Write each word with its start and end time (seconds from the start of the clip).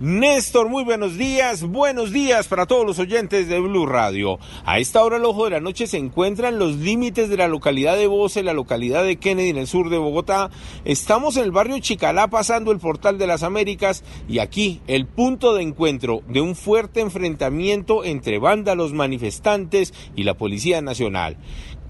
Néstor, 0.00 0.70
muy 0.70 0.82
buenos 0.82 1.18
días. 1.18 1.62
Buenos 1.62 2.10
días 2.10 2.48
para 2.48 2.64
todos 2.64 2.86
los 2.86 2.98
oyentes 2.98 3.48
de 3.48 3.60
Blue 3.60 3.84
Radio. 3.84 4.38
A 4.64 4.78
esta 4.78 5.04
hora, 5.04 5.18
el 5.18 5.26
ojo 5.26 5.44
de 5.44 5.50
la 5.50 5.60
noche 5.60 5.86
se 5.86 5.98
encuentran 5.98 6.58
los 6.58 6.76
límites 6.76 7.28
de 7.28 7.36
la 7.36 7.48
localidad 7.48 7.98
de 7.98 8.06
Voce, 8.06 8.42
la 8.42 8.54
localidad 8.54 9.04
de 9.04 9.18
Kennedy, 9.18 9.50
en 9.50 9.58
el 9.58 9.66
sur 9.66 9.90
de 9.90 9.98
Bogotá. 9.98 10.48
Estamos 10.86 11.36
en 11.36 11.44
el 11.44 11.50
barrio 11.50 11.78
Chicalá, 11.80 12.28
pasando 12.28 12.72
el 12.72 12.78
portal 12.78 13.18
de 13.18 13.26
las 13.26 13.42
Américas, 13.42 14.02
y 14.26 14.38
aquí 14.38 14.80
el 14.86 15.06
punto 15.06 15.52
de 15.52 15.64
encuentro 15.64 16.22
de 16.28 16.40
un 16.40 16.56
fuerte 16.56 17.02
enfrentamiento 17.02 18.02
entre 18.02 18.38
vándalos 18.38 18.94
manifestantes 18.94 19.92
y 20.16 20.22
la 20.22 20.32
Policía 20.32 20.80
Nacional. 20.80 21.36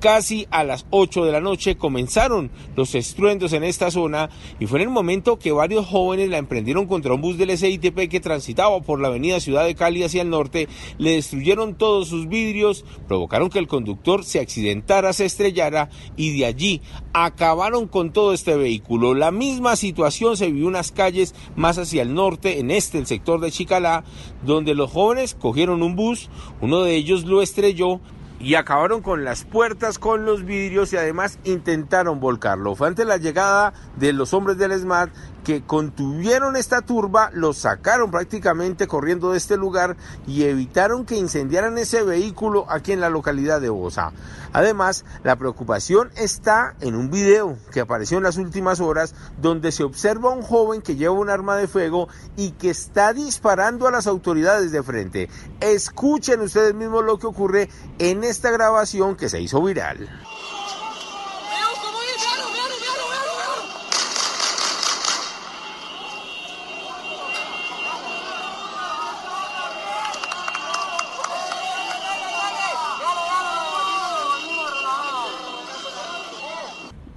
Casi 0.01 0.47
a 0.51 0.65
las 0.65 0.87
8 0.89 1.27
de 1.27 1.33
la 1.33 1.43
noche 1.43 1.77
comenzaron 1.77 2.51
los 2.75 2.95
estruendos 2.95 3.53
en 3.53 3.65
esta 3.65 3.91
zona 3.91 4.31
y 4.59 4.65
fue 4.65 4.79
en 4.79 4.89
el 4.89 4.95
momento 4.95 5.39
que 5.39 5.53
varios 5.53 5.85
jóvenes 5.85 6.31
la 6.31 6.39
emprendieron 6.39 6.87
contra 6.87 7.13
un 7.13 7.21
bus 7.21 7.37
del 7.37 7.57
SITP 7.57 8.09
que 8.09 8.19
transitaba 8.19 8.81
por 8.81 8.99
la 8.99 9.09
avenida 9.09 9.41
Ciudad 9.41 9.67
de 9.67 9.75
Cali 9.75 10.03
hacia 10.03 10.23
el 10.23 10.31
norte, 10.31 10.69
le 10.97 11.17
destruyeron 11.17 11.75
todos 11.75 12.09
sus 12.09 12.29
vidrios, 12.29 12.87
provocaron 13.09 13.51
que 13.51 13.59
el 13.59 13.69
conductor 13.69 14.25
se 14.25 14.41
accidentara, 14.41 15.13
se 15.13 15.27
estrellara 15.27 15.91
y 16.17 16.39
de 16.39 16.47
allí 16.47 16.81
acabaron 17.13 17.87
con 17.87 18.11
todo 18.11 18.33
este 18.33 18.57
vehículo. 18.57 19.13
La 19.13 19.31
misma 19.31 19.77
situación 19.77 20.39
se 20.39 20.47
vivió 20.47 20.63
en 20.63 20.69
unas 20.69 20.93
calles 20.93 21.35
más 21.57 21.77
hacia 21.77 22.01
el 22.01 22.15
norte, 22.15 22.59
en 22.59 22.71
este, 22.71 22.97
el 22.97 23.07
sector 23.07 23.39
de 23.41 23.51
Chicalá, 23.51 24.05
donde 24.47 24.75
los 24.75 24.91
jóvenes 24.91 25.35
cogieron 25.35 25.83
un 25.83 25.95
bus, 25.95 26.31
uno 26.63 26.81
de 26.85 26.97
ellos 26.97 27.25
lo 27.25 27.43
estrelló, 27.43 28.01
y 28.41 28.55
acabaron 28.55 29.03
con 29.03 29.25
las 29.25 29.45
puertas, 29.45 29.99
con 29.99 30.25
los 30.25 30.45
vidrios 30.45 30.93
y 30.93 30.97
además 30.97 31.39
intentaron 31.45 32.21
volcarlo. 32.21 32.75
Fue 32.75 32.89
ante 32.89 33.05
la 33.05 33.19
llegada 33.19 33.75
de 33.97 34.15
los 34.15 34.33
hombres 34.33 34.57
del 34.57 34.73
SMAT 34.73 35.11
que 35.45 35.63
contuvieron 35.63 36.57
esta 36.57 36.83
turba, 36.83 37.31
los 37.33 37.59
sacaron 37.59 38.11
prácticamente 38.11 38.87
corriendo 38.87 39.33
de 39.33 39.39
este 39.39 39.57
lugar 39.57 39.97
y 40.27 40.45
evitaron 40.45 41.05
que 41.05 41.17
incendiaran 41.17 41.79
ese 41.79 42.03
vehículo 42.03 42.67
aquí 42.69 42.93
en 42.93 43.01
la 43.01 43.11
localidad 43.11 43.61
de 43.61 43.69
Bosa. 43.69 44.13
Además, 44.53 45.05
la 45.23 45.37
preocupación 45.37 46.11
está 46.17 46.75
en 46.81 46.95
un 46.95 47.11
video 47.11 47.57
que 47.73 47.81
apareció 47.81 48.19
en 48.19 48.25
las 48.25 48.37
últimas 48.37 48.81
horas 48.81 49.15
donde 49.41 49.73
se 49.73 49.85
observa 49.85 50.31
a 50.31 50.35
un 50.35 50.43
joven 50.43 50.83
que 50.83 50.97
lleva 50.97 51.15
un 51.15 51.31
arma 51.31 51.57
de 51.57 51.69
fuego 51.69 52.09
y 52.37 52.53
que 52.53 52.71
está 52.71 53.13
disparando 53.13 53.87
a 53.87 53.91
las 53.91 54.07
autoridades 54.07 54.73
de 54.73 54.83
frente. 54.83 55.29
Escuchen 55.61 56.41
ustedes 56.41 56.75
mismos 56.75 57.05
lo 57.05 57.19
que 57.19 57.27
ocurre 57.27 57.69
en 57.99 58.25
esta 58.25 58.51
grabación 58.51 59.17
que 59.17 59.29
se 59.29 59.41
hizo 59.41 59.63
viral. 59.63 60.09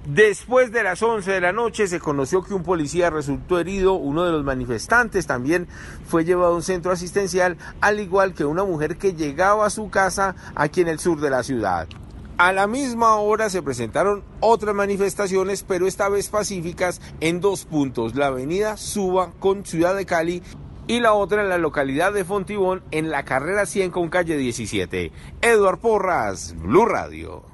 Después 0.06 0.70
de 0.70 0.82
las 0.82 1.02
11 1.02 1.32
de 1.32 1.40
la 1.40 1.52
noche 1.52 1.86
se 1.86 1.98
conoció 1.98 2.42
que 2.42 2.52
un 2.52 2.62
policía 2.62 3.08
resultó 3.08 3.58
herido, 3.58 3.94
uno 3.94 4.24
de 4.24 4.32
los 4.32 4.44
manifestantes 4.44 5.26
también 5.26 5.66
fue 6.06 6.26
llevado 6.26 6.52
a 6.52 6.56
un 6.56 6.62
centro 6.62 6.92
asistencial, 6.92 7.56
al 7.80 8.00
igual 8.00 8.34
que 8.34 8.44
una 8.44 8.64
mujer 8.64 8.98
que 8.98 9.14
llegaba 9.14 9.64
a 9.64 9.70
su 9.70 9.88
casa 9.88 10.36
aquí 10.54 10.82
en 10.82 10.88
el 10.88 10.98
sur 10.98 11.20
de 11.20 11.30
la 11.30 11.42
ciudad. 11.42 11.88
A 12.36 12.52
la 12.52 12.66
misma 12.66 13.14
hora 13.14 13.48
se 13.48 13.62
presentaron 13.62 14.24
otras 14.40 14.74
manifestaciones, 14.74 15.62
pero 15.62 15.86
esta 15.86 16.10
vez 16.10 16.28
pacíficas, 16.28 17.00
en 17.20 17.40
dos 17.40 17.64
puntos, 17.64 18.14
la 18.14 18.26
avenida 18.26 18.76
Suba 18.76 19.32
con 19.40 19.64
Ciudad 19.64 19.96
de 19.96 20.04
Cali 20.04 20.42
y 20.86 21.00
la 21.00 21.14
otra 21.14 21.40
en 21.40 21.48
la 21.48 21.56
localidad 21.56 22.12
de 22.12 22.26
Fontibón 22.26 22.82
en 22.90 23.10
la 23.10 23.24
carrera 23.24 23.64
100 23.64 23.90
con 23.90 24.10
calle 24.10 24.36
17. 24.36 25.12
Eduard 25.40 25.78
Porras, 25.78 26.54
Blue 26.58 26.84
Radio. 26.84 27.53